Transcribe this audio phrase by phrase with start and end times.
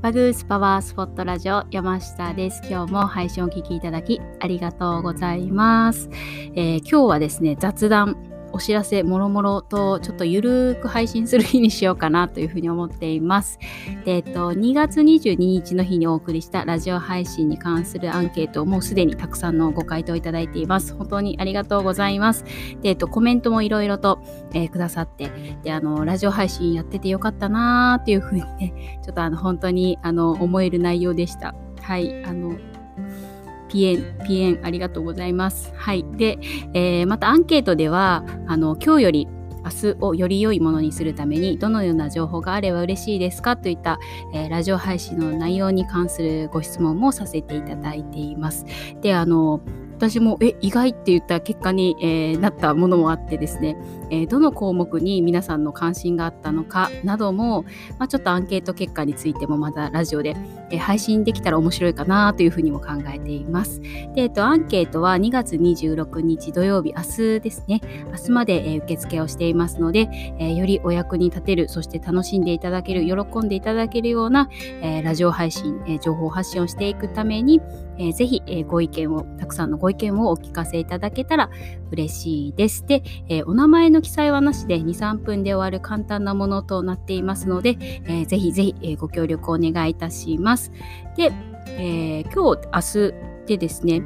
[0.00, 2.62] バグースパワースポットラジオ山下です。
[2.70, 6.08] 今日も配信をお聞きいただきありがとうございます。
[6.54, 8.16] えー、今日はですね、雑談
[8.58, 13.60] お知らせもろもろとちょっとゆるーく配信する日にしようかなというふうに思っています。
[14.04, 20.92] で、えっと、2月22日の日にお送りしたラジオ配信に関するアンケートをもうすでにたくさんのご回答いただいています。
[20.96, 22.42] 本当にありがとうございます。
[22.82, 24.18] で、えっと、コメントもいろいろと、
[24.52, 25.30] えー、くださって、
[25.62, 31.54] で、あの、ラジオ配信やっててよかったなーっていうふうにね、ちょっとあの、本当にあの、思える内容でした。
[31.80, 32.56] はい、あの、
[33.68, 35.72] ピエン、ピエン、ありがとうございます。
[35.76, 36.04] はい。
[36.16, 36.38] で、
[36.74, 39.28] えー、またアンケートでは、あの、今日より
[39.64, 43.98] 明日をより良いものにするためにどのような情報があれば嬉しいですかといった、
[44.32, 48.64] えー、ラジオ配信の内容に関するご質問もさせていただいています。
[49.00, 49.60] で、あの、
[49.98, 53.76] 私もえ意外って言った結果に、えー、なったものもあってですね、
[54.10, 57.64] えー、どの項目に皆さんの関心があったのかなども、
[57.98, 60.36] まあ、ちょっとアンケート結果についてもまたラジオで、
[60.70, 63.80] えー、配信できたら面白いかなというふうにも考えています。
[63.80, 74.48] で、えっと、アンケートは2月26日土曜日、明日ですね、明日まで、え受付をしていますので、えよりお役に立てる、そして楽しんでいただける、喜んでいただけるような、
[74.80, 77.60] えラジオ配信、え情報発信をしていくために、
[77.98, 81.50] えー、ぜひ、えー、ご意見を、たくさんのご意見をお聞かせいただけたら
[81.90, 82.86] 嬉しいです。
[82.86, 90.72] で、えー、お名前の記載はなしで2、3分で終わる簡単なものとなっていますので、えー、ぜひぜひ、えー、ご協力をお願いいたします。
[91.16, 91.32] で、
[91.66, 94.02] えー、今日、明日でですね、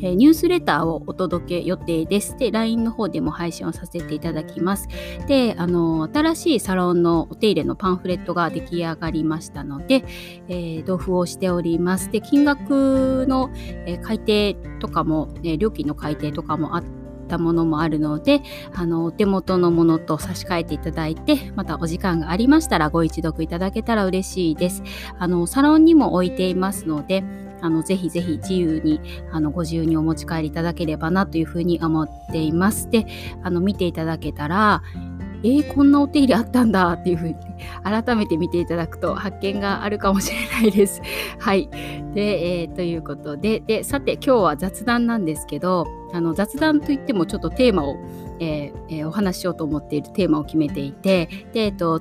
[0.00, 2.36] えニュースレターをお届け予定です。
[2.36, 4.88] で、LINE の方でも配信をさせていただきます。
[5.26, 10.04] で、あの、新しいサロンのお手入れのパンフレットが出来上がりましたので、
[10.48, 12.10] えー、同封をしております。
[12.10, 13.50] で、金額の、
[13.86, 18.40] え、改定とかも、え料金の改定とかもあって、たものもあるので
[18.74, 24.82] あのお手元のものと差し替えていただいてまたお時間がありましたらご一読いただけたら嬉しいです
[25.18, 27.22] あのサロンにも置いていますので
[27.60, 29.00] あのぜひぜひ自由に
[29.32, 32.90] あのご自由にお持ち帰りいただければなというふうに思っています。
[32.90, 33.06] で
[33.42, 34.82] あの見ていただけたら
[35.44, 37.36] えー、こんなお手入れあったんだっていうふうに
[37.84, 41.00] 改めて見ていただくと発見があるかもしれないです。
[41.38, 41.68] はい。
[42.14, 47.96] で、えー、ということででさて今日は雑談なんですけどあの雑談といってもちょっとテーマを、
[48.40, 52.00] えーえー、お話ししようと思っているテーマを決めていてで、えーと、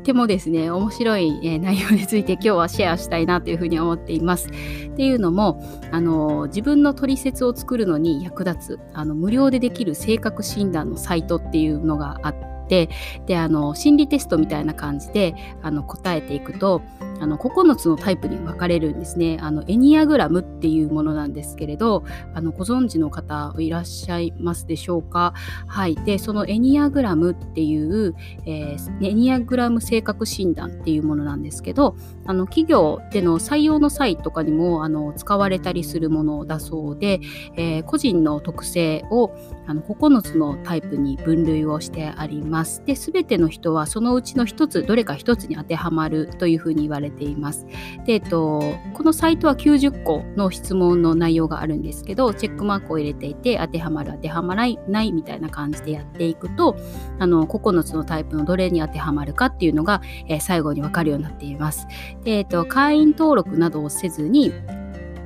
[0.00, 4.48] ってもですね面白い、えー、内容について今日はシェアしたいなというふうに思っています。
[4.48, 4.50] っ
[4.96, 5.62] ていうのも
[5.92, 12.34] あの自分の取説を作るのに役立つあの無料でできる性格診断のサイトっていうのがあっ
[12.68, 12.88] て
[13.26, 16.82] であの心理テストみたいな感じであの答えていくと
[17.20, 19.38] あの9つのタイプに分かれるんですね。
[19.40, 22.04] あのエニアグラムっていうものなんですけれど
[22.34, 25.34] あのご存知の方いらっしゃいますでしょうか？
[25.66, 28.14] はいでそのエニアグラムっていう、
[28.46, 37.20] えー、エニアグラム性格診断っていうものなんですけどあの企業での採用の際とかにもあの使われたりするものだそうで、
[37.56, 39.32] えー、個人の特性を
[39.66, 42.82] あの9つのタイプに分類をしてあります。
[42.84, 47.66] で全ての人はそのうちの1つどれか1つに当てはまるというふうに言われています。
[48.06, 56.76] で、えっと、このサイトは90個の質問の内容があるんですけどチェックマークを入れていて当てはまる当てはまらないみたいな感じでやっていくと
[57.18, 61.86] あの9つのタイプのどれに当てはまるかっていうのが、えー、最後に分かるようになっています。
[62.24, 64.52] で、えっと、会員登録などをせずに、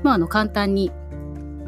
[0.02, 0.92] まあ、あの簡単に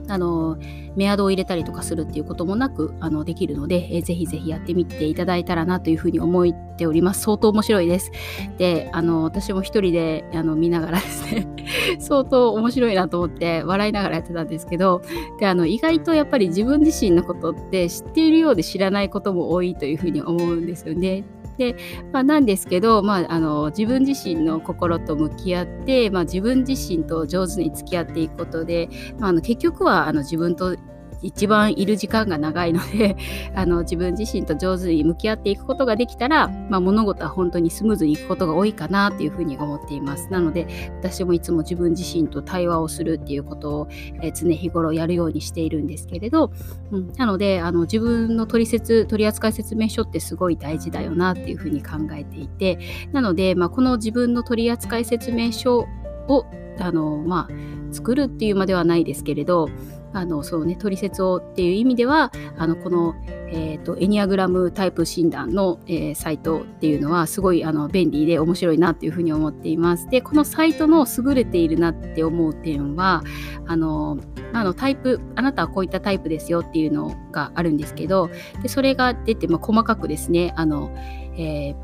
[0.08, 0.56] あの
[0.96, 7.22] メアドを入れたりとかするっていうこともなくあのできるので、えー、ぜひぜひやってみていただいたらなというふうに思っております。
[7.22, 8.10] 相当面白いです。
[8.58, 11.46] で、あの私も一人であの見ながらですね
[11.98, 15.02] 相当面白いなと思って笑いながらやってたんですけど、
[15.38, 21.24] であの意外とやっぱり自分自身のことって知っているようで知らないことも多いというふうに思うんですよね。
[21.58, 21.76] で、
[22.12, 30.76] まあ、なんですけど、まあ、あの自分自身の心と向き合って、まあ、自分自身と上手に付き合っていくことで、まあ、あの結局はあの自分と
[31.22, 33.16] 一番いる時間が長いので
[33.54, 40.28] あの自分自身と上手に向き合っていくことができたら、まあ、物事は本当にスムーズにいくことが多いかなというふうに思っています。
[40.30, 40.66] なので
[41.00, 43.88] 私もいつも自分自身と対話をするっていうことを、
[44.22, 46.50] えー、常日頃やるようにしているんですけれど、
[46.90, 52.78] うん、なのであの自分の取説取扱説明書ってすごい大事だよなっていうふうに考えていて
[53.12, 55.86] なので、まあ、この自分の取扱説明書
[56.28, 56.46] を
[56.78, 59.68] あの、まあ、作るっていうまではないですけれど
[60.12, 70.08] あのそうね取説をっていう意味ではあのこの、えーと、エニアグラムタイプ診断の、えー、サイトっていうのはすごいあの便利で面白いなっていうふうに思っています。
[70.08, 73.22] でこのサイトの優れているなって思う点は
[73.66, 74.18] あの
[74.54, 78.30] あのタイプあなたはこういったタイプですよっていうのがあるんですけど
[78.62, 80.90] でそれが出て、まあ、細かくですねあの、
[81.36, 81.76] えー、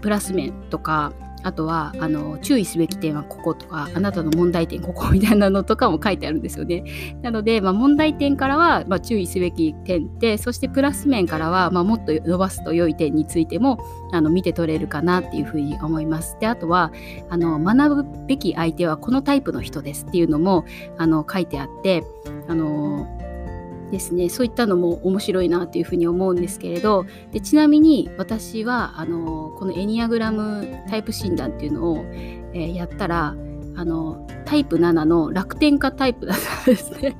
[0.00, 6.84] プラス面とかあとはあの注意すべき点はこことかあなたの問題点ここみたいなのとかも書いてあるんですよね。
[7.22, 13.78] なので、まあ、問題点からは、まあ、注意すべき点でそしてプラス面からは、まあ、もっと伸ばすと良い点についても
[14.12, 16.36] あの見て取れるかなっていうふうに思います。
[16.40, 16.92] であとは
[17.28, 20.64] あの学ぶべき相手はこのタイプの人ですっていうのも
[20.98, 22.04] あの書いてあって
[22.48, 23.06] あの
[23.90, 32.04] ですねそういったのも面白いなというふうに思うんですけれどでちなみに私はあのこのエニアグラムタイプ診断っていうのを、
[32.54, 33.34] えー、やったら
[33.76, 37.16] あのタイプ7の楽天家タイプだったんですね。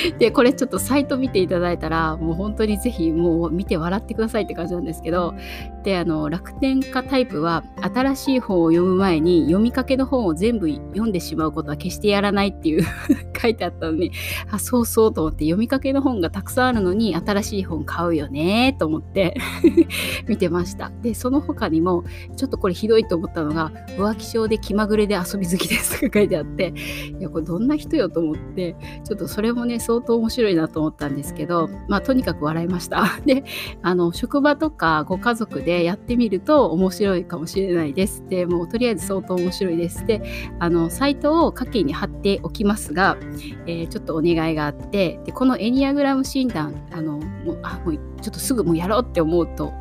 [0.18, 5.34] でこれちょっとサイト見ていただいたらもう本当にぜひもう見て笑ってくださいって感じなんですけど
[5.82, 12.84] であの楽天家タイプは新しい本を読む前に読みかけの本を全部読んでしまうことは決してやらないっていう
[13.40, 14.12] 書いてあったのに
[14.50, 19.34] あそうそうと思って読みかけの本がたくさんあるのに新しい本買うよねと思って
[20.28, 20.92] 見てました。
[21.02, 22.04] でその他にも
[22.36, 26.74] ちょっとこれひどいと思ったのが浮気症で気まぐれで遊び好きですとか書いてあって
[27.18, 33.18] いやこれどんな人よと思ってちょっとそれもね相当面白いなと思ったんですけどまあとにかく笑いました。
[33.26, 33.44] で
[33.82, 38.24] あの職場とかご家族でやってみると面白いかもしれないです。
[38.28, 40.06] でもうとりあえず相当面白いです。
[40.06, 40.22] で
[40.60, 43.16] あのサイトを下記に貼っておきますが
[43.66, 49.72] えー、ちょっとお願いがあってでこのエニアグラム診断あのもうあもうちょっとすぐもうやろうって思うと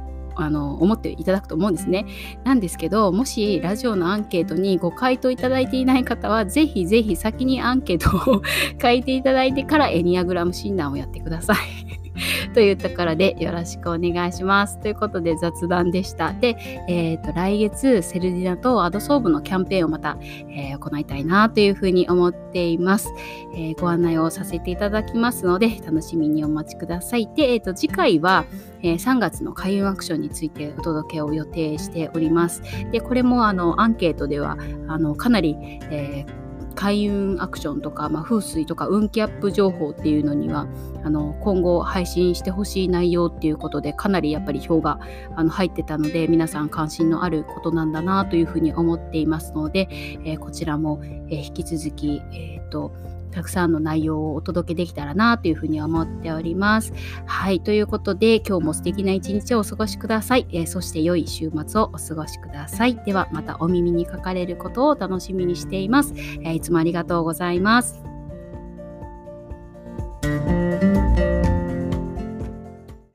[0.42, 2.06] あの思っていただくと思うんですね。
[2.44, 8.42] なんですけどもしラジオのアンケートにご回答いただいていない方はぜひぜひ先にアンケートを
[8.82, 11.79] 書いていただいてからエニアグラム診断をやってください。
[12.54, 14.80] というところでよろしくお願いします。
[14.80, 16.34] ということで雑談でした。
[16.34, 16.58] で、
[16.88, 20.18] えーと、来月セルディナとアドソーブのキャンペーンをまた、
[20.50, 23.14] えー、行いたいなというふうに思っています、
[23.56, 27.30] えー、ご案内をさせていただきますので楽しみにお待ちください。
[27.36, 28.46] で、えーと、次回は、
[28.82, 32.62] え、3月の開運アクションについてお届けを予定しております。
[32.92, 34.58] で、これもあのアンケートでは
[34.88, 36.49] あのかなり、えー
[36.80, 40.66] 開運アクションとか、まあ、風水とか運気アップ情報っていうのには
[41.04, 44.98] あの今後配信してほしい内容っていうことでかなりやっぱり票が
[45.36, 49.90] あの入ってたので皆さん関心のあることなんだなというふうに思っていますので、
[50.24, 52.94] えー、こちらも、えー、引き続き、えーと
[53.32, 56.94] たくさんの内容をお届けできたらなというふうに思っております。
[57.26, 57.62] はい。
[57.62, 60.48] ということで、今日も素敵な一日をお過ごしください。
[60.52, 62.96] えー、そして良い週末をお過ごしください。
[63.06, 66.14] では、またお耳にかかれることを楽しみにしています。
[66.16, 68.09] えー、いつもありがとうございます。